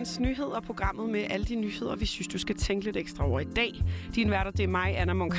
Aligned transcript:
dagens 0.00 0.20
nyheder, 0.20 0.60
programmet 0.60 1.08
med 1.08 1.24
alle 1.30 1.46
de 1.46 1.54
nyheder, 1.54 1.96
vi 1.96 2.06
synes, 2.06 2.28
du 2.28 2.38
skal 2.38 2.56
tænke 2.56 2.84
lidt 2.84 2.96
ekstra 2.96 3.24
over 3.24 3.40
i 3.40 3.44
dag. 3.44 3.82
Din 4.14 4.30
værter, 4.30 4.50
det 4.50 4.64
er 4.64 4.68
mig, 4.68 4.98
Anna 4.98 5.12
Munk 5.12 5.34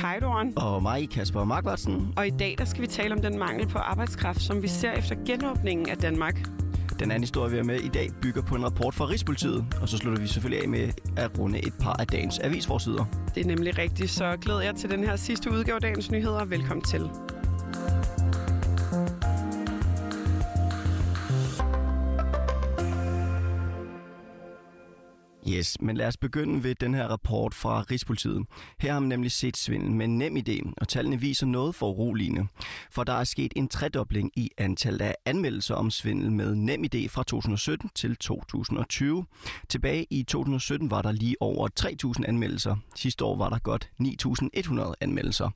Og 0.56 0.82
mig, 0.82 1.10
Kasper 1.10 1.44
Markvartsen. 1.44 2.12
Og 2.16 2.26
i 2.26 2.30
dag, 2.30 2.54
der 2.58 2.64
skal 2.64 2.82
vi 2.82 2.86
tale 2.86 3.14
om 3.14 3.22
den 3.22 3.38
mangel 3.38 3.68
på 3.68 3.78
arbejdskraft, 3.78 4.42
som 4.42 4.62
vi 4.62 4.68
ser 4.68 4.92
efter 4.92 5.16
genåbningen 5.26 5.88
af 5.88 5.96
Danmark. 5.96 6.48
Den 6.98 7.10
anden 7.10 7.20
historie, 7.20 7.50
vi 7.50 7.56
har 7.56 7.64
med 7.64 7.80
i 7.80 7.88
dag, 7.88 8.08
bygger 8.22 8.42
på 8.42 8.54
en 8.54 8.64
rapport 8.64 8.94
fra 8.94 9.04
Rigspolitiet, 9.04 9.64
og 9.80 9.88
så 9.88 9.96
slutter 9.96 10.22
vi 10.22 10.28
selvfølgelig 10.28 10.62
af 10.62 10.68
med 10.68 10.92
at 11.16 11.38
runde 11.38 11.58
et 11.58 11.74
par 11.80 11.96
af 12.00 12.06
dagens 12.06 12.38
avisforsider. 12.38 13.04
Det 13.34 13.40
er 13.40 13.46
nemlig 13.46 13.78
rigtigt, 13.78 14.10
så 14.10 14.36
glæder 14.40 14.60
jeg 14.60 14.74
til 14.74 14.90
den 14.90 15.04
her 15.04 15.16
sidste 15.16 15.50
udgave 15.50 15.74
af 15.74 15.80
dagens 15.80 16.10
nyheder. 16.10 16.44
Velkommen 16.44 16.84
til. 16.84 17.10
Yes, 25.52 25.80
men 25.80 25.96
lad 25.96 26.06
os 26.06 26.16
begynde 26.16 26.64
ved 26.64 26.74
den 26.74 26.94
her 26.94 27.08
rapport 27.08 27.54
fra 27.54 27.82
Rigspolitiet. 27.90 28.46
Her 28.78 28.92
har 28.92 29.00
man 29.00 29.08
nemlig 29.08 29.32
set 29.32 29.56
svindel 29.56 29.90
med 29.90 30.08
nem 30.08 30.36
idé, 30.36 30.72
og 30.76 30.88
tallene 30.88 31.20
viser 31.20 31.46
noget 31.46 31.74
for 31.74 31.90
uroligende. 31.90 32.46
For 32.90 33.04
der 33.04 33.12
er 33.12 33.24
sket 33.24 33.52
en 33.56 33.68
tredobling 33.68 34.30
i 34.36 34.50
antallet 34.58 35.00
af 35.00 35.14
anmeldelser 35.24 35.74
om 35.74 35.90
svindel 35.90 36.32
med 36.32 36.54
nem 36.54 36.84
idé 36.84 37.08
fra 37.08 37.22
2017 37.22 37.90
til 37.94 38.16
2020. 38.16 39.26
Tilbage 39.68 40.06
i 40.10 40.22
2017 40.22 40.90
var 40.90 41.02
der 41.02 41.12
lige 41.12 41.36
over 41.40 41.68
3.000 42.18 42.28
anmeldelser. 42.28 42.76
Sidste 42.96 43.24
år 43.24 43.36
var 43.36 43.48
der 43.48 43.58
godt 43.58 43.90
9.100 44.02 44.92
anmeldelser. 45.00 45.50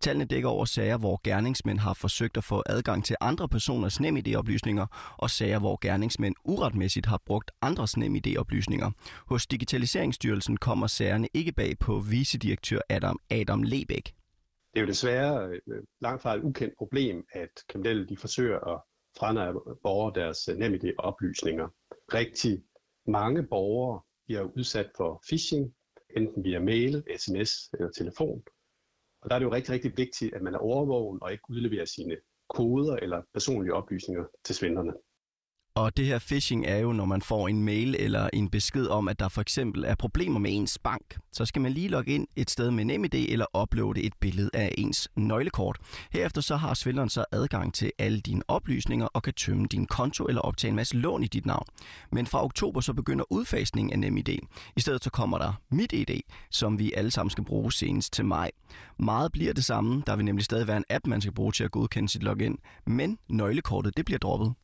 Tallene 0.00 0.24
dækker 0.24 0.48
over 0.48 0.64
sager, 0.64 0.98
hvor 0.98 1.20
gerningsmænd 1.24 1.78
har 1.78 1.94
forsøgt 1.94 2.36
at 2.36 2.44
få 2.44 2.62
adgang 2.66 3.04
til 3.04 3.16
andre 3.20 3.48
personers 3.48 4.00
NemID-oplysninger, 4.00 4.86
og 5.16 5.30
sager, 5.30 5.58
hvor 5.58 5.78
gerningsmænd 5.80 6.34
uretmæssigt 6.44 7.06
har 7.06 7.22
brugt 7.26 7.50
andres 7.62 7.96
NemID-oplysninger. 7.96 8.90
Hos 9.26 9.46
Digitaliseringsstyrelsen 9.46 10.56
kommer 10.56 10.86
sagerne 10.86 11.28
ikke 11.34 11.52
bag 11.52 11.78
på 11.78 11.98
vicedirektør 11.98 12.80
Adam, 12.88 13.18
Adam 13.30 13.62
Lebæk. 13.62 14.14
Det 14.74 14.80
er 14.80 14.80
jo 14.80 14.86
desværre 14.86 15.48
øh, 15.48 15.82
langt 16.00 16.22
fra 16.22 16.34
et 16.34 16.42
ukendt 16.42 16.74
problem, 16.78 17.24
at 17.32 17.50
kriminelle 17.68 18.08
de 18.08 18.16
forsøger 18.16 18.58
at 18.58 18.80
franære 19.18 19.52
borgere 19.82 20.20
deres 20.20 20.48
øh, 20.48 20.56
NemID-oplysninger. 20.56 21.68
Rigtig 22.14 22.62
mange 23.06 23.42
borgere 23.42 24.00
bliver 24.26 24.42
udsat 24.56 24.90
for 24.96 25.22
phishing, 25.28 25.74
enten 26.16 26.44
via 26.44 26.60
mail, 26.60 27.04
sms 27.16 27.52
eller 27.72 27.90
telefon. 27.90 28.42
Og 29.22 29.30
der 29.30 29.34
er 29.34 29.38
det 29.38 29.46
jo 29.46 29.52
rigtig, 29.52 29.72
rigtig 29.74 29.92
vigtigt, 29.96 30.34
at 30.34 30.42
man 30.42 30.54
er 30.54 30.58
overvågen 30.58 31.18
og 31.22 31.32
ikke 31.32 31.50
udleverer 31.50 31.84
sine 31.84 32.16
koder 32.48 32.96
eller 32.96 33.22
personlige 33.32 33.74
oplysninger 33.74 34.24
til 34.44 34.54
svindlerne. 34.54 34.92
Og 35.78 35.96
det 35.96 36.06
her 36.06 36.18
phishing 36.18 36.66
er 36.66 36.76
jo, 36.78 36.92
når 36.92 37.04
man 37.04 37.22
får 37.22 37.48
en 37.48 37.62
mail 37.62 37.96
eller 37.98 38.30
en 38.32 38.50
besked 38.50 38.86
om, 38.86 39.08
at 39.08 39.18
der 39.18 39.28
for 39.28 39.40
eksempel 39.40 39.84
er 39.84 39.94
problemer 39.94 40.38
med 40.38 40.50
ens 40.54 40.78
bank. 40.78 41.18
Så 41.32 41.44
skal 41.44 41.62
man 41.62 41.72
lige 41.72 41.88
logge 41.88 42.12
ind 42.12 42.26
et 42.36 42.50
sted 42.50 42.70
med 42.70 42.84
NemID 42.84 43.14
eller 43.14 43.46
uploade 43.62 44.02
et 44.02 44.12
billede 44.20 44.50
af 44.54 44.74
ens 44.78 45.08
nøglekort. 45.16 45.78
Herefter 46.12 46.40
så 46.40 46.56
har 46.56 46.74
svindleren 46.74 47.08
så 47.08 47.24
adgang 47.32 47.74
til 47.74 47.92
alle 47.98 48.20
dine 48.20 48.42
oplysninger 48.48 49.06
og 49.06 49.22
kan 49.22 49.34
tømme 49.34 49.66
din 49.66 49.86
konto 49.86 50.24
eller 50.24 50.40
optage 50.40 50.68
en 50.68 50.76
masse 50.76 50.96
lån 50.96 51.22
i 51.22 51.26
dit 51.26 51.46
navn. 51.46 51.66
Men 52.12 52.26
fra 52.26 52.44
oktober 52.44 52.80
så 52.80 52.92
begynder 52.92 53.24
udfasningen 53.30 53.92
af 53.92 53.98
NemID. 53.98 54.28
I 54.76 54.80
stedet 54.80 55.04
så 55.04 55.10
kommer 55.10 55.38
der 55.38 55.52
MitID, 55.70 56.20
som 56.50 56.78
vi 56.78 56.92
alle 56.96 57.10
sammen 57.10 57.30
skal 57.30 57.44
bruge 57.44 57.72
senest 57.72 58.12
til 58.12 58.24
maj. 58.24 58.50
Meget 58.98 59.32
bliver 59.32 59.52
det 59.52 59.64
samme. 59.64 60.02
Der 60.06 60.16
vil 60.16 60.24
nemlig 60.24 60.44
stadig 60.44 60.66
være 60.66 60.76
en 60.76 60.84
app, 60.90 61.06
man 61.06 61.20
skal 61.20 61.34
bruge 61.34 61.52
til 61.52 61.64
at 61.64 61.70
godkende 61.70 62.08
sit 62.08 62.22
login. 62.22 62.58
Men 62.86 63.18
nøglekortet, 63.28 63.96
det 63.96 64.04
bliver 64.04 64.18
droppet. 64.18 64.54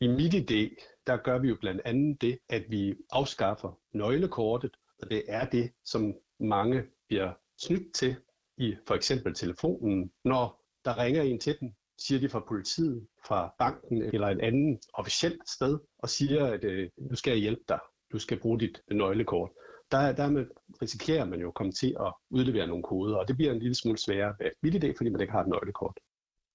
I 0.00 0.06
MitID, 0.06 0.76
der 1.06 1.16
gør 1.16 1.38
vi 1.38 1.48
jo 1.48 1.56
blandt 1.60 1.82
andet 1.84 2.20
det, 2.20 2.38
at 2.48 2.64
vi 2.68 2.94
afskaffer 3.10 3.80
nøglekortet, 3.92 4.76
og 5.02 5.10
det 5.10 5.22
er 5.28 5.46
det, 5.46 5.72
som 5.84 6.14
mange 6.40 6.82
bliver 7.08 7.32
snydt 7.58 7.94
til 7.94 8.16
i 8.58 8.76
for 8.86 8.94
eksempel 8.94 9.34
telefonen, 9.34 10.12
når 10.24 10.64
der 10.84 10.98
ringer 10.98 11.22
en 11.22 11.40
til 11.40 11.56
den, 11.60 11.76
siger 11.98 12.20
de 12.20 12.28
fra 12.28 12.44
politiet, 12.48 13.06
fra 13.26 13.54
banken 13.58 14.02
eller 14.02 14.28
et 14.28 14.40
andet 14.40 14.78
officielt 14.94 15.48
sted, 15.48 15.78
og 15.98 16.08
siger, 16.08 16.46
at 16.46 16.64
øh, 16.64 16.90
nu 16.96 17.16
skal 17.16 17.30
jeg 17.30 17.40
hjælpe 17.40 17.64
dig, 17.68 17.78
du 18.12 18.18
skal 18.18 18.40
bruge 18.40 18.60
dit 18.60 18.82
nøglekort. 18.90 19.50
Der, 19.90 20.12
dermed 20.12 20.46
risikerer 20.82 21.24
man 21.24 21.40
jo 21.40 21.48
at 21.48 21.54
komme 21.54 21.72
til 21.72 21.96
at 22.00 22.12
udlevere 22.30 22.66
nogle 22.66 22.82
koder, 22.82 23.16
og 23.16 23.28
det 23.28 23.36
bliver 23.36 23.52
en 23.52 23.58
lille 23.58 23.74
smule 23.74 23.98
sværere 23.98 24.34
ved 24.38 24.50
MitID, 24.62 24.94
fordi 24.96 25.10
man 25.10 25.20
ikke 25.20 25.32
har 25.32 25.40
et 25.40 25.48
nøglekort. 25.48 25.98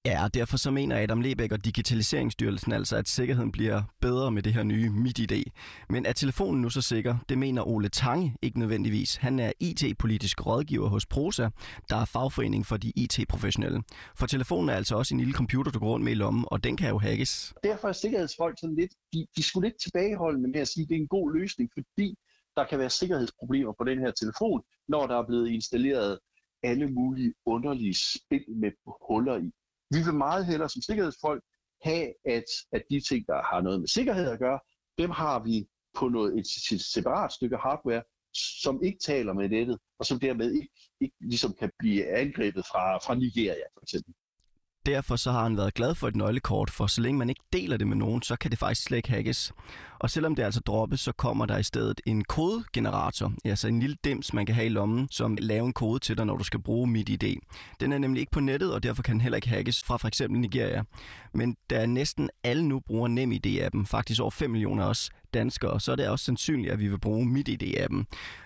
Ja, 0.05 0.23
og 0.23 0.33
derfor 0.33 0.57
så 0.57 0.71
mener 0.71 1.03
Adam 1.03 1.21
Lebæk 1.21 1.51
og 1.51 1.65
Digitaliseringsstyrelsen 1.65 2.71
altså, 2.71 2.95
at 2.97 3.07
sikkerheden 3.07 3.51
bliver 3.51 3.81
bedre 3.99 4.31
med 4.31 4.43
det 4.43 4.53
her 4.53 4.63
nye 4.63 4.89
MitID. 4.89 5.43
Men 5.89 6.05
er 6.05 6.13
telefonen 6.13 6.61
nu 6.61 6.69
så 6.69 6.81
sikker? 6.81 7.17
Det 7.29 7.37
mener 7.37 7.67
Ole 7.67 7.89
Tange 7.89 8.35
ikke 8.41 8.59
nødvendigvis. 8.59 9.15
Han 9.15 9.39
er 9.39 9.51
IT-politisk 9.59 10.45
rådgiver 10.45 10.89
hos 10.89 11.05
Prosa, 11.05 11.49
der 11.89 11.95
er 11.95 12.05
fagforening 12.05 12.65
for 12.65 12.77
de 12.77 12.91
IT-professionelle. 12.95 13.83
For 14.15 14.27
telefonen 14.27 14.69
er 14.69 14.73
altså 14.73 14.95
også 14.95 15.15
en 15.15 15.19
lille 15.19 15.33
computer, 15.33 15.71
du 15.71 15.79
går 15.79 15.87
rundt 15.87 16.03
med 16.03 16.11
i 16.11 16.15
lommen, 16.15 16.45
og 16.47 16.63
den 16.63 16.77
kan 16.77 16.89
jo 16.89 16.97
hackes. 16.97 17.53
Derfor 17.63 17.87
er 17.87 17.93
sikkerhedsfolk 17.93 18.59
sådan 18.59 18.75
lidt, 18.75 18.93
de, 19.13 19.27
de 19.37 19.43
skulle 19.43 19.67
lidt 19.67 19.81
tilbageholdende 19.81 20.49
med 20.49 20.59
at 20.59 20.67
sige, 20.67 20.83
at 20.83 20.89
det 20.89 20.95
er 20.95 21.01
en 21.01 21.07
god 21.07 21.33
løsning, 21.33 21.69
fordi 21.73 22.17
der 22.57 22.65
kan 22.65 22.79
være 22.79 22.89
sikkerhedsproblemer 22.89 23.73
på 23.77 23.83
den 23.83 23.99
her 23.99 24.11
telefon, 24.11 24.61
når 24.87 25.07
der 25.07 25.17
er 25.17 25.25
blevet 25.27 25.49
installeret 25.49 26.19
alle 26.63 26.87
mulige 26.87 27.33
underlige 27.45 27.95
spil 27.95 28.45
med 28.61 28.71
huller 29.07 29.37
i. 29.37 29.51
Vi 29.93 29.99
vil 30.05 30.13
meget 30.13 30.45
hellere 30.45 30.69
som 30.69 30.81
sikkerhedsfolk 30.81 31.43
have, 31.83 32.13
at, 32.25 32.49
at 32.71 32.83
de 32.89 33.01
ting, 33.09 33.27
der 33.27 33.41
har 33.51 33.61
noget 33.61 33.79
med 33.79 33.87
sikkerhed 33.87 34.27
at 34.31 34.39
gøre, 34.39 34.59
dem 34.97 35.09
har 35.09 35.43
vi 35.43 35.67
på 35.97 36.09
noget, 36.09 36.39
et, 36.39 36.47
et 36.71 36.81
separat 36.81 37.31
stykke 37.31 37.57
hardware, 37.57 38.03
som 38.63 38.83
ikke 38.83 38.99
taler 38.99 39.33
med 39.33 39.49
nettet, 39.49 39.77
og 39.99 40.05
som 40.05 40.19
dermed 40.19 40.51
ikke, 40.53 40.69
ikke 41.01 41.15
ligesom 41.19 41.53
kan 41.59 41.71
blive 41.79 42.07
angrebet 42.07 42.65
fra, 42.65 42.97
fra 42.97 43.15
Nigeria 43.15 43.67
for 43.73 43.81
eksempel. 43.81 44.13
Derfor 44.85 45.15
så 45.15 45.31
har 45.31 45.43
han 45.43 45.57
været 45.57 45.73
glad 45.73 45.95
for 45.95 46.07
et 46.07 46.15
nøglekort, 46.15 46.69
for 46.69 46.87
så 46.87 47.01
længe 47.01 47.17
man 47.17 47.29
ikke 47.29 47.41
deler 47.53 47.77
det 47.77 47.87
med 47.87 47.97
nogen, 47.97 48.21
så 48.21 48.35
kan 48.35 48.51
det 48.51 48.59
faktisk 48.59 48.83
slet 48.83 48.97
ikke 48.97 49.09
hackes. 49.09 49.53
Og 49.99 50.09
selvom 50.09 50.35
det 50.35 50.43
altså 50.43 50.59
droppes, 50.59 50.99
så 50.99 51.11
kommer 51.11 51.45
der 51.45 51.57
i 51.57 51.63
stedet 51.63 52.01
en 52.05 52.23
kodegenerator, 52.23 53.33
altså 53.45 53.67
en 53.67 53.79
lille 53.79 53.97
dims, 54.03 54.33
man 54.33 54.45
kan 54.45 54.55
have 54.55 54.65
i 54.65 54.69
lommen, 54.69 55.07
som 55.11 55.37
laver 55.39 55.65
en 55.65 55.73
kode 55.73 55.99
til 55.99 56.17
dig, 56.17 56.25
når 56.25 56.37
du 56.37 56.43
skal 56.43 56.61
bruge 56.61 56.87
MitID. 56.87 57.35
Den 57.79 57.93
er 57.93 57.97
nemlig 57.97 58.19
ikke 58.19 58.31
på 58.31 58.39
nettet, 58.39 58.73
og 58.73 58.83
derfor 58.83 59.03
kan 59.03 59.13
den 59.13 59.21
heller 59.21 59.35
ikke 59.35 59.49
hackes 59.49 59.83
fra 59.83 59.97
for 59.97 60.07
eksempel 60.07 60.39
Nigeria. 60.39 60.83
Men 61.33 61.55
da 61.69 61.85
næsten 61.85 62.29
alle 62.43 62.67
nu 62.67 62.79
bruger 62.79 63.07
NemID-appen, 63.07 63.85
faktisk 63.85 64.21
over 64.21 64.31
5 64.31 64.49
millioner 64.49 64.85
også 64.85 65.11
danskere, 65.33 65.79
så 65.79 65.91
er 65.91 65.95
det 65.95 66.07
også 66.07 66.25
sandsynligt, 66.25 66.73
at 66.73 66.79
vi 66.79 66.87
vil 66.87 66.99
bruge 66.99 67.25
MitID-appen. 67.25 68.03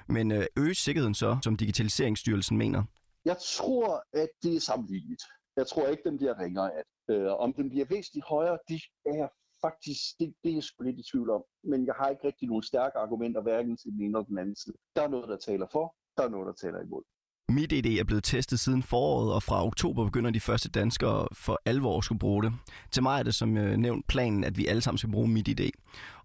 Men 0.08 0.32
øh, 0.32 0.46
øge 0.58 0.76
sikkerheden 0.76 1.16
så, 1.16 1.38
som 1.44 1.58
Digitaliseringsstyrelsen 1.58 2.58
mener? 2.58 2.84
Jeg 3.26 3.38
tror, 3.58 4.04
at 4.14 4.28
det 4.44 4.56
er 4.56 4.60
sammenlignet. 4.60 5.22
Jeg 5.56 5.68
tror 5.68 5.88
ikke, 5.88 6.04
den 6.10 6.18
bliver 6.18 6.40
ringere 6.40 6.72
af 6.78 6.84
øh, 7.14 7.32
Om 7.46 7.54
den 7.54 7.70
bliver 7.70 7.86
væsentligt 7.90 8.26
højere, 8.26 8.58
det 8.68 8.82
er 9.06 9.16
jeg 9.22 9.30
faktisk, 9.62 10.02
det, 10.20 10.28
det 10.44 10.50
er 10.52 10.56
jeg 10.56 10.64
sgu 10.64 10.84
lidt 10.84 11.00
i 11.00 11.10
tvivl 11.12 11.30
om. 11.30 11.44
Men 11.64 11.80
jeg 11.86 11.96
har 12.00 12.08
ikke 12.10 12.28
rigtig 12.28 12.48
nogen 12.48 12.64
stærke 12.64 12.98
argumenter, 12.98 13.42
hverken 13.42 13.78
til 13.78 13.92
den 13.92 14.02
ene 14.02 14.18
eller 14.18 14.24
den 14.24 14.38
anden 14.38 14.56
side. 14.56 14.78
Der 14.96 15.02
er 15.02 15.08
noget, 15.08 15.30
der 15.30 15.38
taler 15.38 15.68
for, 15.72 15.96
der 16.18 16.24
er 16.24 16.30
noget, 16.30 16.48
der 16.48 16.54
taler 16.54 16.82
imod. 16.82 17.04
Mit 17.50 17.72
MitID 17.72 18.00
er 18.00 18.04
blevet 18.04 18.24
testet 18.24 18.60
siden 18.60 18.84
foråret, 18.84 19.34
og 19.34 19.44
fra 19.44 19.66
oktober 19.66 20.06
begynder 20.06 20.32
de 20.32 20.40
første 20.40 20.70
danskere 20.70 21.28
for 21.34 21.62
alvor 21.66 21.98
at 21.98 22.04
skulle 22.04 22.20
bruge 22.20 22.44
det. 22.44 22.54
Til 22.92 23.04
mig 23.04 23.20
er 23.20 23.24
det 23.24 23.36
som 23.36 23.58
øh, 23.58 23.78
nævnt 23.78 24.08
planen, 24.08 24.44
at 24.44 24.58
vi 24.58 24.68
alle 24.68 24.82
sammen 24.82 24.98
skal 24.98 25.12
bruge 25.12 25.28
mit 25.28 25.48
MitID. 25.48 25.72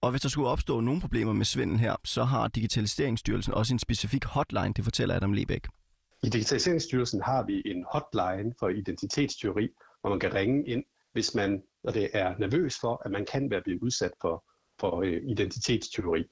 Og 0.00 0.10
hvis 0.10 0.22
der 0.22 0.28
skulle 0.28 0.48
opstå 0.48 0.80
nogle 0.80 1.00
problemer 1.00 1.32
med 1.32 1.44
svindel 1.44 1.78
her, 1.78 1.96
så 2.04 2.24
har 2.24 2.48
Digitaliseringsstyrelsen 2.48 3.54
også 3.54 3.74
en 3.74 3.78
specifik 3.78 4.24
hotline, 4.24 4.72
det 4.76 4.84
fortæller 4.84 5.14
Adam 5.14 5.32
Lebæk. 5.32 5.66
I 6.22 6.28
Digitaliseringsstyrelsen 6.28 7.22
har 7.22 7.46
vi 7.46 7.62
en 7.66 7.84
hotline 7.92 8.54
for 8.58 8.68
identitetstyveri, 8.68 9.68
hvor 10.00 10.10
man 10.10 10.20
kan 10.20 10.34
ringe 10.34 10.66
ind, 10.66 10.84
hvis 11.12 11.34
man 11.34 11.62
og 11.84 11.94
det 11.94 12.10
er 12.12 12.34
nervøs 12.38 12.78
for, 12.80 13.02
at 13.04 13.10
man 13.10 13.26
kan 13.26 13.50
være 13.50 13.62
blevet 13.62 13.82
udsat 13.82 14.12
for, 14.20 14.44
for 14.80 15.02
øh. 15.02 16.24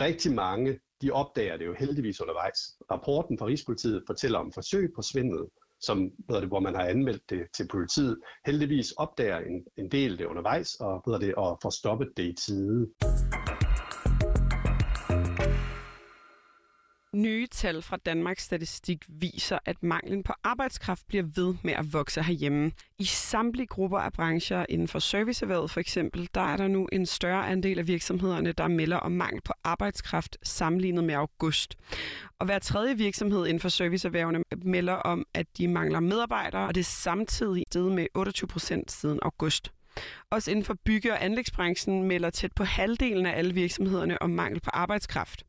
Rigtig 0.00 0.32
mange 0.32 0.78
de 1.02 1.10
opdager 1.10 1.56
det 1.56 1.66
jo 1.66 1.74
heldigvis 1.78 2.20
undervejs. 2.20 2.58
Rapporten 2.90 3.38
fra 3.38 3.46
Rigspolitiet 3.46 4.02
fortæller 4.06 4.38
om 4.38 4.52
forsøg 4.52 4.92
på 4.96 5.02
svindel, 5.02 5.44
som, 5.80 6.10
hvad 6.18 6.40
det, 6.40 6.48
hvor 6.48 6.60
man 6.60 6.74
har 6.74 6.84
anmeldt 6.84 7.30
det 7.30 7.46
til 7.56 7.68
politiet. 7.68 8.18
Heldigvis 8.46 8.92
opdager 8.92 9.38
en, 9.38 9.64
en 9.76 9.90
del 9.90 10.18
det 10.18 10.24
undervejs 10.24 10.74
og, 10.74 11.02
hvad 11.06 11.18
det, 11.20 11.34
og 11.34 11.58
får 11.62 11.70
stoppet 11.70 12.08
det 12.16 12.24
i 12.24 12.32
tide. 12.32 12.86
Nye 17.16 17.46
tal 17.46 17.82
fra 17.82 17.96
Danmarks 17.96 18.42
Statistik 18.42 19.04
viser, 19.08 19.58
at 19.64 19.82
manglen 19.82 20.22
på 20.22 20.32
arbejdskraft 20.44 21.06
bliver 21.06 21.24
ved 21.36 21.54
med 21.62 21.72
at 21.72 21.92
vokse 21.92 22.22
herhjemme. 22.22 22.72
I 22.98 23.04
samtlige 23.04 23.66
grupper 23.66 23.98
af 23.98 24.12
brancher 24.12 24.66
inden 24.68 24.88
for 24.88 24.98
serviceerhvervet 24.98 25.70
for 25.70 25.80
eksempel, 25.80 26.28
der 26.34 26.40
er 26.40 26.56
der 26.56 26.68
nu 26.68 26.88
en 26.92 27.06
større 27.06 27.48
andel 27.48 27.78
af 27.78 27.86
virksomhederne, 27.86 28.52
der 28.52 28.68
melder 28.68 28.96
om 28.96 29.12
mangel 29.12 29.40
på 29.40 29.52
arbejdskraft 29.64 30.36
sammenlignet 30.42 31.04
med 31.04 31.14
august. 31.14 31.76
Og 32.38 32.46
hver 32.46 32.58
tredje 32.58 32.96
virksomhed 32.96 33.46
inden 33.46 33.60
for 33.60 33.68
serviceerhvervene 33.68 34.42
melder 34.62 34.94
om, 34.94 35.26
at 35.34 35.46
de 35.58 35.68
mangler 35.68 36.00
medarbejdere, 36.00 36.66
og 36.66 36.74
det 36.74 36.80
er 36.80 36.84
samtidig 36.84 37.64
steget 37.70 37.92
med 37.92 38.06
28 38.14 38.48
procent 38.48 38.92
siden 38.92 39.18
august. 39.22 39.72
Også 40.30 40.50
inden 40.50 40.64
for 40.64 40.74
bygge- 40.84 41.12
og 41.12 41.24
anlægsbranchen 41.24 42.02
melder 42.02 42.30
tæt 42.30 42.52
på 42.52 42.64
halvdelen 42.64 43.26
af 43.26 43.38
alle 43.38 43.54
virksomhederne 43.54 44.22
om 44.22 44.30
mangel 44.30 44.60
på 44.60 44.70
arbejdskraft. 44.72 45.44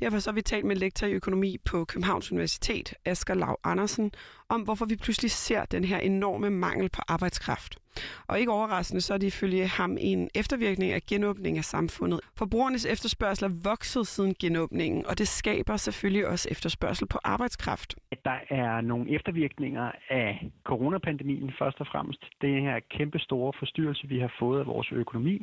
Derfor 0.00 0.18
så 0.18 0.30
har 0.30 0.34
vi 0.34 0.42
talt 0.42 0.64
med 0.64 0.76
lektor 0.76 1.06
i 1.06 1.12
økonomi 1.12 1.56
på 1.64 1.84
Københavns 1.84 2.32
Universitet, 2.32 2.94
Asger 3.04 3.34
Lav 3.34 3.58
Andersen, 3.64 4.12
om 4.48 4.60
hvorfor 4.60 4.86
vi 4.86 4.96
pludselig 4.96 5.30
ser 5.30 5.64
den 5.64 5.84
her 5.84 5.98
enorme 5.98 6.50
mangel 6.50 6.88
på 6.88 7.02
arbejdskraft. 7.08 7.78
Og 8.26 8.40
ikke 8.40 8.52
overraskende, 8.52 9.00
så 9.00 9.14
er 9.14 9.18
det 9.18 9.26
ifølge 9.26 9.66
ham 9.66 9.96
en 10.00 10.30
eftervirkning 10.34 10.92
af 10.92 11.02
genåbning 11.02 11.58
af 11.58 11.64
samfundet. 11.64 12.20
Forbrugernes 12.36 12.86
efterspørgsel 12.86 13.44
er 13.44 13.54
vokset 13.64 14.06
siden 14.06 14.34
genåbningen, 14.40 15.06
og 15.06 15.18
det 15.18 15.28
skaber 15.28 15.76
selvfølgelig 15.76 16.26
også 16.26 16.48
efterspørgsel 16.50 17.06
på 17.06 17.18
arbejdskraft. 17.24 17.94
Der 18.24 18.38
er 18.50 18.80
nogle 18.80 19.10
eftervirkninger 19.10 19.90
af 20.10 20.50
coronapandemien 20.64 21.52
først 21.58 21.80
og 21.80 21.86
fremmest. 21.86 22.24
Det 22.40 22.62
her 22.62 22.80
kæmpe 22.90 23.18
store 23.18 23.52
forstyrrelse, 23.58 24.08
vi 24.12 24.18
har 24.18 24.32
fået 24.38 24.60
af 24.60 24.66
vores 24.66 24.92
økonomi, 24.92 25.36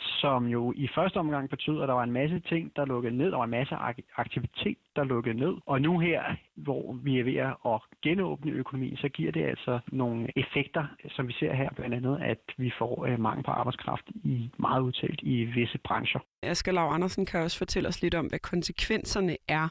som 0.00 0.46
jo 0.46 0.72
i 0.76 0.88
første 0.94 1.16
omgang 1.16 1.50
betyder, 1.50 1.82
at 1.82 1.88
der 1.88 1.94
var 1.94 2.02
en 2.02 2.18
masse 2.20 2.40
ting, 2.40 2.72
der 2.76 2.84
lukkede 2.84 3.16
ned, 3.16 3.30
og 3.32 3.44
en 3.44 3.50
masse 3.50 3.74
aktivitet, 4.16 4.78
der 4.96 5.04
lukkede 5.04 5.38
ned. 5.38 5.54
Og 5.66 5.82
nu 5.82 5.98
her, 5.98 6.22
hvor 6.54 6.92
vi 6.92 7.18
er 7.20 7.24
ved 7.24 7.36
at 7.74 7.80
genåbne 8.02 8.52
økonomien, 8.52 8.96
så 8.96 9.08
giver 9.08 9.32
det 9.32 9.44
altså 9.44 9.78
nogle 9.92 10.28
effekter, 10.36 10.84
som 11.08 11.28
vi 11.28 11.32
ser 11.32 11.54
her, 11.54 11.70
blandt 11.76 11.94
andet, 11.94 12.18
at 12.22 12.42
vi 12.56 12.72
får 12.78 13.06
øh, 13.06 13.20
mangel 13.20 13.44
på 13.44 13.50
arbejdskraft 13.50 14.06
i 14.24 14.50
meget 14.58 14.80
udtalt 14.80 15.20
i 15.22 15.44
visse 15.44 15.78
brancher. 15.78 16.20
Asger 16.42 16.72
Lav 16.72 16.88
Andersen 16.92 17.26
kan 17.26 17.40
også 17.40 17.58
fortælle 17.58 17.88
os 17.88 18.02
lidt 18.02 18.14
om, 18.14 18.26
hvad 18.26 18.38
konsekvenserne 18.38 19.36
er 19.48 19.68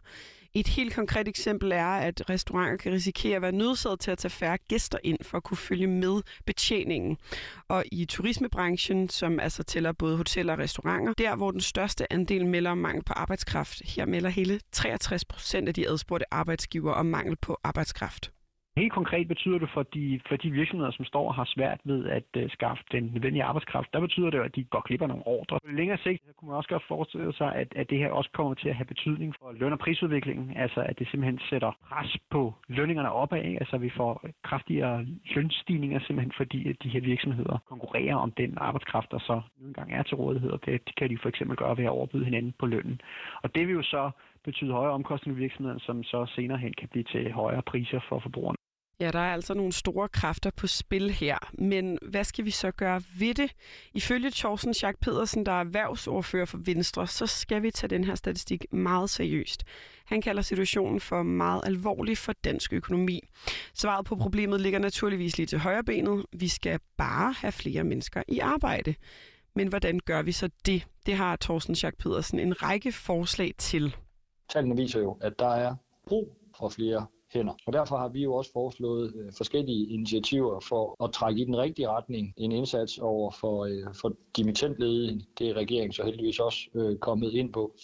et 0.54 0.68
helt 0.68 0.96
konkret 0.96 1.28
eksempel 1.28 1.72
er, 1.72 1.88
at 1.88 2.30
restauranter 2.30 2.78
kan 2.78 2.92
risikere 2.92 3.36
at 3.36 3.42
være 3.42 3.52
nødsaget 3.52 4.00
til 4.00 4.12
at 4.12 4.18
tage 4.18 4.30
færre 4.30 4.58
gæster 4.58 4.98
ind 5.04 5.18
for 5.22 5.38
at 5.38 5.44
kunne 5.44 5.58
følge 5.58 5.88
med 5.88 6.22
betjeningen. 6.46 7.18
Og 7.68 7.84
i 7.92 8.06
turismebranchen, 8.06 9.10
som 9.10 9.40
altså 9.40 9.64
tæller 9.64 9.92
både 9.92 10.18
hoteller 10.18 10.54
og 10.54 10.60
restauranter, 10.60 11.14
der 11.14 11.36
hvor 11.36 11.52
den 11.52 11.62
største 11.62 12.14
andel 12.14 12.46
melder 12.46 12.72
om 12.72 12.78
mangel 12.78 13.04
på 13.04 13.14
arbejdskraft, 13.14 13.82
her 13.86 14.06
melder 14.06 14.30
hele 14.30 14.60
63 14.72 15.26
procent 15.26 15.68
af 15.68 15.74
de 15.74 15.90
adspurgte 15.90 16.34
arbejdsgiver 16.34 16.92
om 16.92 17.06
mangel 17.06 17.36
på 17.36 17.58
arbejdskraft. 17.64 18.32
Helt 18.77 18.94
konkret 18.94 19.27
betyder 19.27 19.59
det 19.59 19.69
for 19.74 19.83
de, 19.83 20.19
for 20.27 20.35
de 20.35 20.51
virksomheder, 20.51 20.91
som 20.91 21.06
står 21.06 21.27
og 21.27 21.35
har 21.35 21.45
svært 21.56 21.79
ved 21.83 22.06
at 22.18 22.29
uh, 22.38 22.44
skaffe 22.50 22.83
den 22.91 23.03
nødvendige 23.13 23.44
arbejdskraft, 23.44 23.94
der 23.94 24.00
betyder 24.00 24.29
det, 24.29 24.39
at 24.39 24.56
de 24.56 24.63
går 24.63 24.81
glip 24.88 25.01
af 25.01 25.07
nogle 25.07 25.27
ordre. 25.27 25.59
På 25.65 25.71
længere 25.71 25.97
sigt 25.97 26.21
så 26.27 26.33
kunne 26.38 26.50
man 26.50 26.57
også 26.57 26.69
godt 26.69 26.83
forestille 26.88 27.33
sig, 27.33 27.56
at, 27.56 27.68
at 27.75 27.89
det 27.89 27.97
her 27.97 28.12
også 28.12 28.29
kommer 28.33 28.53
til 28.53 28.69
at 28.69 28.75
have 28.75 28.85
betydning 28.85 29.35
for 29.39 29.51
løn- 29.51 29.74
og 29.74 29.79
prisudviklingen, 29.79 30.57
altså 30.57 30.81
at 30.89 31.00
det 31.00 31.07
simpelthen 31.07 31.39
sætter 31.50 31.71
pres 31.89 32.18
på 32.29 32.53
lønningerne 32.68 33.12
opad, 33.12 33.44
altså 33.44 33.77
vi 33.77 33.89
får 33.89 34.25
kraftigere 34.44 35.06
lønstigninger 35.35 36.00
simpelthen 36.00 36.33
fordi 36.38 36.69
at 36.69 36.75
de 36.83 36.89
her 36.89 37.01
virksomheder 37.01 37.57
konkurrerer 37.69 38.15
om 38.15 38.31
den 38.31 38.57
arbejdskraft, 38.57 39.12
der 39.12 39.19
så 39.19 39.41
nu 39.59 39.68
engang 39.68 39.94
er 39.94 40.03
til 40.03 40.15
rådighed, 40.15 40.50
og 40.51 40.59
det, 40.65 40.88
det 40.88 40.95
kan 40.95 41.09
de 41.09 41.18
for 41.21 41.29
eksempel 41.29 41.57
gøre 41.57 41.77
ved 41.77 41.85
at 41.85 41.89
overbyde 41.89 42.25
hinanden 42.25 42.53
på 42.59 42.65
lønnen. 42.65 43.01
Og 43.44 43.56
det 43.56 43.68
vil 43.68 43.74
jo 43.75 43.83
så 43.83 44.12
betyde 44.44 44.71
højere 44.71 44.94
omkostninger 44.94 45.38
i 45.39 45.44
virksomheden, 45.44 45.79
som 45.79 46.03
så 46.03 46.25
senere 46.35 46.57
hen 46.57 46.74
kan 46.74 46.88
blive 46.88 47.03
til 47.03 47.31
højere 47.31 47.62
priser 47.62 48.00
for 48.09 48.19
forbrugerne. 48.19 48.57
Ja, 49.00 49.12
der 49.12 49.20
er 49.20 49.34
altså 49.34 49.54
nogle 49.54 49.72
store 49.72 50.10
kræfter 50.10 50.52
på 50.52 50.68
spil 50.68 51.12
her. 51.12 51.38
Men 51.54 52.00
hvad 52.02 52.24
skal 52.24 52.46
vi 52.46 52.52
så 52.52 52.72
gøre 52.72 53.02
ved 53.20 53.34
det? 53.34 53.52
Ifølge 53.94 54.32
Thorsten 54.32 54.74
Schack 54.74 55.00
Pedersen, 55.00 55.46
der 55.46 55.52
er 55.52 55.60
erhvervsordfører 55.60 56.46
for 56.46 56.58
Venstre, 56.66 57.08
så 57.08 57.28
skal 57.28 57.64
vi 57.64 57.72
tage 57.72 57.90
den 57.90 58.04
her 58.04 58.16
statistik 58.16 58.74
meget 58.74 59.10
seriøst. 59.10 59.64
Han 60.06 60.22
kalder 60.22 60.42
situationen 60.42 61.00
for 61.00 61.24
meget 61.24 61.62
alvorlig 61.66 62.18
for 62.18 62.34
dansk 62.34 62.74
økonomi. 62.74 63.22
Svaret 63.74 64.06
på 64.06 64.16
problemet 64.16 64.62
ligger 64.62 64.80
naturligvis 64.80 65.38
lige 65.38 65.48
til 65.48 65.60
højre 65.60 65.84
benet. 65.84 66.26
Vi 66.34 66.48
skal 66.48 66.80
bare 66.98 67.34
have 67.34 67.52
flere 67.52 67.84
mennesker 67.84 68.24
i 68.28 68.40
arbejde. 68.40 68.96
Men 69.56 69.68
hvordan 69.68 70.00
gør 70.00 70.22
vi 70.22 70.32
så 70.32 70.50
det? 70.66 70.88
Det 71.06 71.14
har 71.14 71.36
Thorsten 71.36 71.76
Schack 71.76 71.98
Pedersen 71.98 72.40
en 72.40 72.64
række 72.64 72.92
forslag 72.92 73.54
til. 73.58 73.96
Tallene 74.50 74.76
viser 74.76 75.00
jo, 75.00 75.18
at 75.22 75.40
der 75.40 75.50
er 75.50 75.76
brug 76.08 76.38
for 76.58 76.70
flere 76.70 77.06
hænder. 77.33 77.53
Og 77.65 77.74
derfor 77.74 77.97
har 77.97 78.07
vi 78.07 78.24
jo 78.24 78.33
også 78.33 78.51
foreslået 78.51 79.13
øh, 79.15 79.31
forskellige 79.38 79.88
initiativer 79.88 80.59
for 80.59 81.03
at 81.03 81.12
trække 81.12 81.41
i 81.41 81.45
den 81.45 81.57
rigtige 81.57 81.89
retning. 81.89 82.33
En 82.38 82.51
indsats 82.51 82.97
over 82.97 83.31
for, 83.31 83.65
øh, 83.65 83.94
for 84.01 84.13
dimittentledige, 84.38 85.25
det 85.39 85.50
er 85.50 85.53
regeringen 85.53 85.94
så 85.94 86.03
heldigvis 86.03 86.39
også 86.39 86.59
øh, 86.75 86.97
kommet 86.97 87.33
ind 87.33 87.53
på 87.53 87.75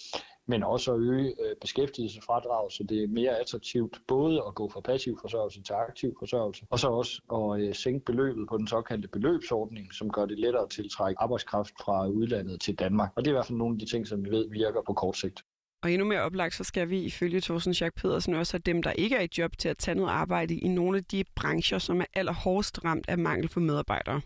men 0.47 0.63
også 0.63 0.93
at 0.93 0.99
øge 0.99 1.27
øh, 1.27 1.55
beskæftigelsesfradrag, 1.61 2.71
så 2.71 2.83
det 2.83 3.03
er 3.03 3.07
mere 3.07 3.39
attraktivt 3.39 4.01
både 4.07 4.43
at 4.47 4.55
gå 4.55 4.69
fra 4.69 4.81
passiv 4.81 5.17
forsørgelse 5.21 5.63
til 5.63 5.73
aktiv 5.73 6.15
forsørgelse, 6.19 6.65
og 6.69 6.79
så 6.79 6.87
også 6.87 7.21
at 7.33 7.61
øh, 7.61 7.75
sænke 7.75 8.05
beløbet 8.05 8.47
på 8.49 8.57
den 8.57 8.67
såkaldte 8.67 9.07
beløbsordning, 9.07 9.93
som 9.93 10.09
gør 10.09 10.25
det 10.25 10.39
lettere 10.39 10.63
at 10.63 10.69
tiltrække 10.69 11.21
arbejdskraft 11.21 11.73
fra 11.81 12.07
udlandet 12.07 12.61
til 12.61 12.75
Danmark. 12.75 13.11
Og 13.15 13.25
det 13.25 13.27
er 13.27 13.33
i 13.33 13.37
hvert 13.37 13.45
fald 13.45 13.57
nogle 13.57 13.75
af 13.75 13.79
de 13.79 13.85
ting, 13.85 14.07
som 14.07 14.25
vi 14.25 14.29
ved 14.29 14.49
virker 14.49 14.81
på 14.87 14.93
kort 14.93 15.17
sigt. 15.17 15.43
Og 15.83 15.91
endnu 15.91 16.07
mere 16.07 16.21
oplagt, 16.21 16.55
så 16.55 16.63
skal 16.63 16.89
vi 16.89 17.01
ifølge 17.01 17.41
Thorsten 17.41 17.73
Schack 17.73 17.95
Pedersen 17.95 18.33
også 18.33 18.53
have 18.53 18.61
dem, 18.65 18.83
der 18.83 18.91
ikke 18.91 19.15
er 19.15 19.21
i 19.21 19.29
job 19.37 19.57
til 19.57 19.69
at 19.69 19.77
tage 19.77 19.95
noget 19.95 20.09
arbejde 20.09 20.55
i 20.55 20.67
nogle 20.67 20.97
af 20.97 21.03
de 21.03 21.23
brancher, 21.35 21.79
som 21.79 22.01
er 22.01 22.05
allerhårdest 22.13 22.85
ramt 22.85 23.05
af 23.07 23.17
mangel 23.17 23.49
på 23.49 23.59
medarbejdere. 23.59 24.21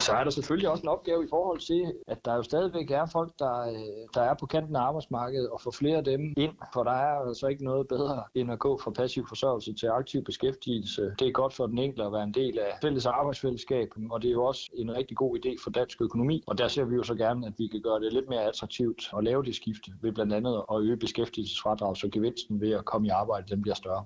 Så 0.00 0.12
er 0.12 0.24
der 0.24 0.30
selvfølgelig 0.30 0.68
også 0.68 0.82
en 0.82 0.88
opgave 0.88 1.24
i 1.24 1.26
forhold 1.30 1.58
til, 1.58 1.92
at 2.06 2.24
der 2.24 2.34
jo 2.34 2.42
stadigvæk 2.42 2.90
er 2.90 3.06
folk, 3.06 3.32
der, 3.38 3.60
øh, 3.60 3.74
der 4.14 4.20
er 4.20 4.34
på 4.40 4.46
kanten 4.46 4.76
af 4.76 4.80
arbejdsmarkedet, 4.80 5.50
og 5.50 5.60
få 5.60 5.70
flere 5.70 5.96
af 5.96 6.04
dem 6.04 6.20
ind, 6.36 6.52
for 6.72 6.82
der 6.82 6.90
er 6.90 7.28
altså 7.28 7.46
ikke 7.46 7.64
noget 7.64 7.88
bedre 7.88 8.22
end 8.34 8.52
at 8.52 8.58
gå 8.58 8.80
fra 8.82 8.90
passiv 8.90 9.26
forsørgelse 9.28 9.72
til 9.72 9.86
aktiv 9.86 10.24
beskæftigelse. 10.24 11.02
Det 11.18 11.28
er 11.28 11.32
godt 11.32 11.54
for 11.54 11.66
den 11.66 11.78
enkelte 11.78 12.04
at 12.04 12.12
være 12.12 12.22
en 12.22 12.34
del 12.34 12.58
af 12.58 12.78
fælles 12.82 13.06
arbejdsfællesskab, 13.06 13.88
og 14.10 14.22
det 14.22 14.28
er 14.28 14.32
jo 14.32 14.44
også 14.44 14.70
en 14.74 14.96
rigtig 14.96 15.16
god 15.16 15.38
idé 15.38 15.64
for 15.64 15.70
dansk 15.70 16.02
økonomi. 16.02 16.44
Og 16.46 16.58
der 16.58 16.68
ser 16.68 16.84
vi 16.84 16.94
jo 16.94 17.02
så 17.02 17.14
gerne, 17.14 17.46
at 17.46 17.52
vi 17.58 17.66
kan 17.66 17.82
gøre 17.82 18.00
det 18.00 18.12
lidt 18.12 18.28
mere 18.28 18.44
attraktivt 18.44 19.10
at 19.18 19.24
lave 19.24 19.42
det 19.42 19.54
skifte 19.54 19.90
ved 20.02 20.12
blandt 20.12 20.32
andet 20.32 20.62
at 20.72 20.80
øge 20.80 20.96
beskæftigelsesfradrag, 20.96 21.96
så 21.96 22.08
gevinsten 22.12 22.60
ved 22.60 22.72
at 22.72 22.84
komme 22.84 23.06
i 23.06 23.10
arbejde 23.10 23.46
den 23.48 23.62
bliver 23.62 23.74
større. 23.74 24.04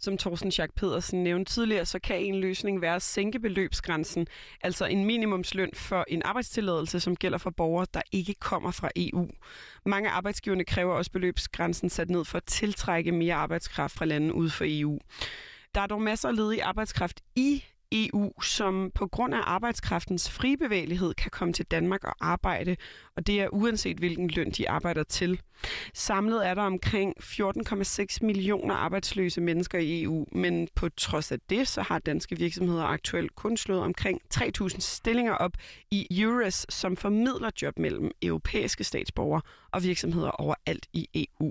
Som 0.00 0.18
Thorsten 0.18 0.50
Schack 0.50 0.74
Pedersen 0.74 1.24
nævnte 1.24 1.52
tidligere, 1.52 1.86
så 1.86 1.98
kan 1.98 2.20
en 2.20 2.40
løsning 2.40 2.80
være 2.80 2.94
at 2.94 3.02
sænke 3.02 3.40
beløbsgrænsen, 3.40 4.26
altså 4.62 4.84
en 4.86 5.04
minimumsløn 5.04 5.70
for 5.74 6.04
en 6.08 6.22
arbejdstilladelse, 6.24 7.00
som 7.00 7.16
gælder 7.16 7.38
for 7.38 7.50
borgere, 7.50 7.86
der 7.94 8.02
ikke 8.12 8.34
kommer 8.34 8.70
fra 8.70 8.90
EU. 8.96 9.28
Mange 9.86 10.10
arbejdsgiverne 10.10 10.64
kræver 10.64 10.94
også 10.94 11.10
beløbsgrænsen 11.10 11.90
sat 11.90 12.10
ned 12.10 12.24
for 12.24 12.36
at 12.36 12.44
tiltrække 12.44 13.12
mere 13.12 13.34
arbejdskraft 13.34 13.94
fra 13.94 14.04
lande 14.04 14.34
ude 14.34 14.50
for 14.50 14.64
EU. 14.68 14.98
Der 15.74 15.80
er 15.80 15.86
dog 15.86 16.02
masser 16.02 16.28
af 16.28 16.36
ledig 16.36 16.62
arbejdskraft 16.62 17.20
i 17.36 17.64
EU, 17.92 18.42
som 18.42 18.90
på 18.94 19.06
grund 19.06 19.34
af 19.34 19.40
arbejdskraftens 19.42 20.30
fri 20.30 20.56
bevægelighed 20.56 21.14
kan 21.14 21.30
komme 21.30 21.54
til 21.54 21.64
Danmark 21.64 22.04
og 22.04 22.14
arbejde, 22.20 22.76
og 23.16 23.26
det 23.26 23.40
er 23.40 23.48
uanset 23.48 23.96
hvilken 23.96 24.28
løn 24.28 24.50
de 24.50 24.70
arbejder 24.70 25.02
til. 25.02 25.40
Samlet 25.94 26.46
er 26.46 26.54
der 26.54 26.62
omkring 26.62 27.14
14,6 27.22 28.18
millioner 28.20 28.74
arbejdsløse 28.74 29.40
mennesker 29.40 29.78
i 29.78 30.02
EU, 30.02 30.26
men 30.32 30.68
på 30.74 30.88
trods 30.88 31.32
af 31.32 31.38
det, 31.50 31.68
så 31.68 31.82
har 31.82 31.98
danske 31.98 32.36
virksomheder 32.36 32.84
aktuelt 32.84 33.34
kun 33.34 33.56
slået 33.56 33.82
omkring 33.82 34.20
3.000 34.34 34.80
stillinger 34.80 35.32
op 35.32 35.52
i 35.90 36.22
EURES, 36.22 36.66
som 36.68 36.96
formidler 36.96 37.50
job 37.62 37.78
mellem 37.78 38.10
europæiske 38.22 38.84
statsborgere 38.84 39.42
og 39.72 39.82
virksomheder 39.82 40.30
overalt 40.30 40.86
i 40.92 41.08
EU. 41.14 41.50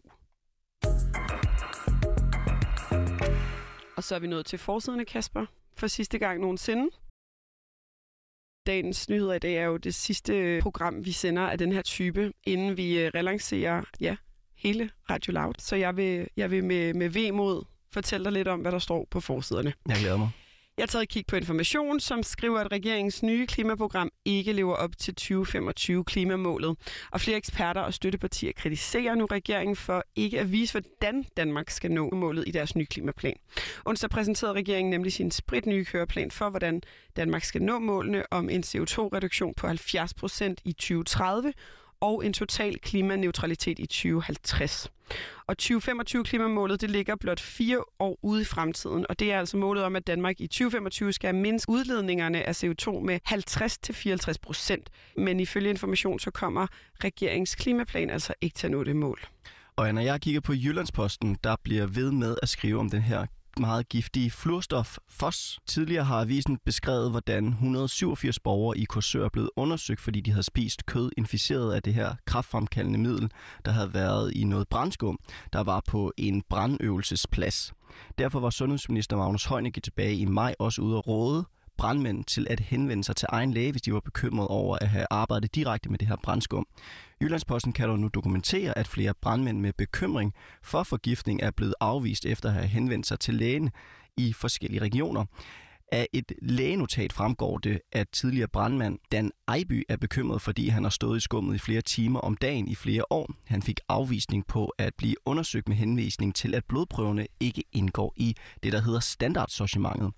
Og 3.95 4.03
så 4.03 4.15
er 4.15 4.19
vi 4.19 4.27
nået 4.27 4.45
til 4.45 4.59
forsiderne, 4.59 5.05
Kasper 5.05 5.45
for 5.77 5.87
sidste 5.87 6.17
gang 6.17 6.39
nogensinde. 6.41 6.89
Dagens 8.67 9.09
nyheder 9.09 9.33
i 9.33 9.39
dag 9.39 9.55
er 9.55 9.63
jo 9.65 9.77
det 9.77 9.95
sidste 9.95 10.59
program, 10.61 11.05
vi 11.05 11.11
sender 11.11 11.41
af 11.41 11.57
den 11.57 11.71
her 11.71 11.81
type, 11.81 12.33
inden 12.43 12.77
vi 12.77 12.99
øh, 12.99 13.11
relancerer 13.15 13.83
ja, 13.99 14.15
hele 14.55 14.89
Radio 15.09 15.33
Loud. 15.33 15.53
Så 15.59 15.75
jeg 15.75 15.97
vil, 15.97 16.27
jeg 16.37 16.51
vil 16.51 16.63
med, 16.63 16.93
med 16.93 17.09
vemod 17.09 17.63
fortælle 17.91 18.23
dig 18.23 18.33
lidt 18.33 18.47
om, 18.47 18.59
hvad 18.59 18.71
der 18.71 18.79
står 18.79 19.07
på 19.11 19.19
forsiderne. 19.19 19.73
Jeg 19.87 19.97
glæder 19.99 20.17
mig. 20.17 20.29
Jeg 20.77 20.83
har 20.83 20.87
taget 20.87 21.03
et 21.03 21.09
kig 21.09 21.25
på 21.27 21.35
information, 21.35 21.99
som 21.99 22.23
skriver, 22.23 22.59
at 22.59 22.71
regeringens 22.71 23.23
nye 23.23 23.47
klimaprogram 23.47 24.11
ikke 24.25 24.53
lever 24.53 24.75
op 24.75 24.97
til 24.97 25.15
2025-klimamålet. 25.21 26.75
Og 27.11 27.21
flere 27.21 27.37
eksperter 27.37 27.81
og 27.81 27.93
støttepartier 27.93 28.51
kritiserer 28.51 29.15
nu 29.15 29.25
regeringen 29.25 29.75
for 29.75 30.03
ikke 30.15 30.39
at 30.39 30.51
vise, 30.51 30.73
hvordan 30.73 31.25
Danmark 31.37 31.69
skal 31.69 31.91
nå 31.91 32.09
målet 32.09 32.47
i 32.47 32.51
deres 32.51 32.75
nye 32.75 32.85
klimaplan. 32.85 33.35
Onsdag 33.85 34.09
præsenterede 34.09 34.53
regeringen 34.53 34.89
nemlig 34.89 35.13
sin 35.13 35.31
sprit 35.31 35.65
nye 35.65 35.85
køreplan 35.85 36.31
for, 36.31 36.49
hvordan 36.49 36.81
Danmark 37.15 37.43
skal 37.43 37.61
nå 37.61 37.79
målene 37.79 38.23
om 38.31 38.49
en 38.49 38.63
CO2-reduktion 38.63 39.53
på 39.53 39.67
70 39.67 40.13
procent 40.13 40.61
i 40.65 40.73
2030 40.73 41.53
og 42.01 42.25
en 42.25 42.33
total 42.33 42.79
klimaneutralitet 42.79 43.79
i 43.79 43.85
2050. 43.85 44.91
Og 45.47 45.55
2025-klimamålet 45.61 46.81
det 46.81 46.89
ligger 46.89 47.15
blot 47.15 47.39
fire 47.39 47.83
år 47.99 48.19
ude 48.21 48.41
i 48.41 48.45
fremtiden, 48.45 49.05
og 49.09 49.19
det 49.19 49.31
er 49.31 49.39
altså 49.39 49.57
målet 49.57 49.83
om, 49.83 49.95
at 49.95 50.07
Danmark 50.07 50.41
i 50.41 50.47
2025 50.47 51.13
skal 51.13 51.35
mindske 51.35 51.69
udledningerne 51.69 52.43
af 52.43 52.63
CO2 52.63 52.99
med 52.99 53.19
50-54 54.31 54.33
procent. 54.41 54.89
Men 55.17 55.39
ifølge 55.39 55.69
information 55.69 56.19
så 56.19 56.31
kommer 56.31 56.67
regeringens 57.03 57.55
klimaplan 57.55 58.09
altså 58.09 58.33
ikke 58.41 58.55
til 58.55 58.67
at 58.67 58.71
nå 58.71 58.83
det 58.83 58.95
mål. 58.95 59.19
Og 59.75 59.93
når 59.93 60.01
jeg 60.01 60.21
kigger 60.21 60.41
på 60.41 60.53
Jyllandsposten, 60.53 61.37
der 61.43 61.55
bliver 61.63 61.85
ved 61.85 62.11
med 62.11 62.37
at 62.41 62.49
skrive 62.49 62.79
om 62.79 62.89
den 62.89 63.01
her 63.01 63.25
meget 63.59 63.89
giftige 63.89 64.31
fluorstof 64.31 64.97
FOS. 65.09 65.59
Tidligere 65.67 66.03
har 66.03 66.21
avisen 66.21 66.57
beskrevet, 66.65 67.11
hvordan 67.11 67.47
187 67.47 68.39
borgere 68.39 68.77
i 68.77 68.83
Korsør 68.83 69.25
er 69.25 69.29
blevet 69.29 69.49
undersøgt, 69.55 70.01
fordi 70.01 70.21
de 70.21 70.31
havde 70.31 70.43
spist 70.43 70.85
kød 70.85 71.11
inficeret 71.17 71.73
af 71.73 71.83
det 71.83 71.93
her 71.93 72.15
kraftfremkaldende 72.25 72.99
middel, 72.99 73.31
der 73.65 73.71
havde 73.71 73.93
været 73.93 74.33
i 74.35 74.43
noget 74.43 74.67
brændskum, 74.67 75.19
der 75.53 75.63
var 75.63 75.81
på 75.87 76.13
en 76.17 76.43
brandøvelsesplads. 76.49 77.73
Derfor 78.17 78.39
var 78.39 78.49
sundhedsminister 78.49 79.17
Magnus 79.17 79.45
Heunicke 79.45 79.81
tilbage 79.81 80.15
i 80.15 80.25
maj 80.25 80.55
også 80.59 80.81
ude 80.81 80.97
at 80.97 81.07
råde 81.07 81.45
brandmænd 81.77 82.23
til 82.23 82.47
at 82.49 82.59
henvende 82.59 83.03
sig 83.03 83.15
til 83.15 83.27
egen 83.31 83.53
læge, 83.53 83.71
hvis 83.71 83.81
de 83.81 83.93
var 83.93 83.99
bekymrede 83.99 84.47
over 84.47 84.77
at 84.81 84.87
have 84.87 85.05
arbejdet 85.09 85.55
direkte 85.55 85.89
med 85.89 85.99
det 85.99 86.07
her 86.07 86.15
brandskum. 86.23 86.65
Jyllandsposten 87.21 87.73
kan 87.73 87.89
dog 87.89 87.99
nu 87.99 88.07
dokumentere, 88.07 88.77
at 88.77 88.87
flere 88.87 89.13
brandmænd 89.21 89.59
med 89.59 89.73
bekymring 89.77 90.33
for 90.63 90.83
forgiftning 90.83 91.41
er 91.41 91.51
blevet 91.51 91.75
afvist 91.79 92.25
efter 92.25 92.49
at 92.49 92.55
have 92.55 92.67
henvendt 92.67 93.07
sig 93.07 93.19
til 93.19 93.33
lægen 93.33 93.71
i 94.17 94.33
forskellige 94.33 94.81
regioner. 94.81 95.25
Af 95.91 96.07
et 96.13 96.31
lægenotat 96.41 97.13
fremgår 97.13 97.57
det, 97.57 97.81
at 97.91 98.09
tidligere 98.09 98.47
brandmand 98.47 98.99
Dan 99.11 99.31
Ejby 99.47 99.83
er 99.89 99.97
bekymret, 99.97 100.41
fordi 100.41 100.67
han 100.67 100.83
har 100.83 100.89
stået 100.89 101.17
i 101.17 101.19
skummet 101.19 101.55
i 101.55 101.59
flere 101.59 101.81
timer 101.81 102.19
om 102.19 102.37
dagen 102.37 102.67
i 102.67 102.75
flere 102.75 103.03
år. 103.09 103.33
Han 103.45 103.61
fik 103.61 103.79
afvisning 103.89 104.47
på 104.47 104.73
at 104.77 104.93
blive 104.97 105.15
undersøgt 105.25 105.67
med 105.67 105.77
henvisning 105.77 106.35
til, 106.35 106.55
at 106.55 106.65
blodprøverne 106.65 107.27
ikke 107.39 107.63
indgår 107.71 108.13
i 108.17 108.35
det, 108.63 108.73
der 108.73 108.81
hedder 108.81 108.99
standardsortimentet. 108.99 110.11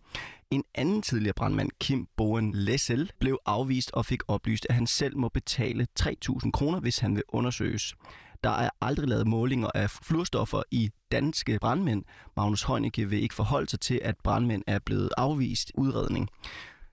En 0.51 0.63
anden 0.75 1.01
tidligere 1.01 1.33
brandmand, 1.33 1.69
Kim 1.79 2.07
Boen 2.17 2.51
Lessel, 2.53 3.11
blev 3.19 3.39
afvist 3.45 3.91
og 3.91 4.05
fik 4.05 4.19
oplyst, 4.27 4.67
at 4.69 4.75
han 4.75 4.87
selv 4.87 5.17
må 5.17 5.29
betale 5.29 5.87
3.000 5.99 6.51
kroner, 6.51 6.79
hvis 6.79 6.99
han 6.99 7.15
vil 7.15 7.23
undersøges. 7.27 7.95
Der 8.43 8.49
er 8.49 8.69
aldrig 8.81 9.07
lavet 9.07 9.27
målinger 9.27 9.69
af 9.75 9.89
fluorstoffer 9.89 10.63
i 10.71 10.89
danske 11.11 11.59
brandmænd. 11.61 12.03
Magnus 12.37 12.63
Heunicke 12.63 13.09
vil 13.09 13.23
ikke 13.23 13.35
forholde 13.35 13.69
sig 13.69 13.79
til, 13.79 13.99
at 14.03 14.15
brandmænd 14.23 14.63
er 14.67 14.79
blevet 14.79 15.09
afvist 15.17 15.71
udredning. 15.75 16.29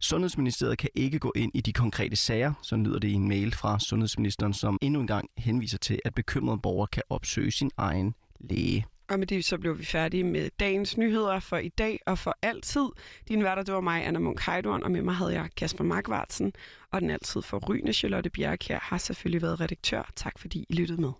Sundhedsministeriet 0.00 0.78
kan 0.78 0.90
ikke 0.94 1.18
gå 1.18 1.32
ind 1.36 1.52
i 1.54 1.60
de 1.60 1.72
konkrete 1.72 2.16
sager, 2.16 2.52
så 2.62 2.76
lyder 2.76 2.98
det 2.98 3.08
i 3.08 3.12
en 3.12 3.28
mail 3.28 3.54
fra 3.54 3.78
sundhedsministeren, 3.78 4.52
som 4.52 4.78
endnu 4.82 5.00
en 5.00 5.06
gang 5.06 5.28
henviser 5.36 5.78
til, 5.78 6.00
at 6.04 6.14
bekymrede 6.14 6.60
borgere 6.62 6.86
kan 6.86 7.02
opsøge 7.10 7.50
sin 7.50 7.70
egen 7.76 8.14
læge. 8.40 8.86
Og 9.08 9.18
med 9.18 9.26
det 9.26 9.44
så 9.44 9.58
blev 9.58 9.78
vi 9.78 9.84
færdige 9.84 10.24
med 10.24 10.50
dagens 10.60 10.96
nyheder 10.96 11.40
for 11.40 11.56
i 11.56 11.68
dag 11.68 12.00
og 12.06 12.18
for 12.18 12.38
altid. 12.42 12.86
Din 13.28 13.44
værter, 13.44 13.62
det 13.62 13.74
var 13.74 13.80
mig, 13.80 14.06
Anna 14.06 14.18
Munk 14.18 14.40
Heidorn, 14.40 14.82
og 14.82 14.90
med 14.90 15.02
mig 15.02 15.14
havde 15.14 15.32
jeg 15.32 15.48
Kasper 15.56 15.84
Markvartsen. 15.84 16.52
Og 16.92 17.00
den 17.00 17.10
altid 17.10 17.42
for 17.42 17.92
Charlotte 17.92 18.30
Bjerg 18.30 18.58
her 18.68 18.78
har 18.82 18.98
selvfølgelig 18.98 19.42
været 19.42 19.60
redaktør. 19.60 20.10
Tak 20.16 20.38
fordi 20.38 20.66
I 20.68 20.74
lyttede 20.74 21.00
med. 21.00 21.12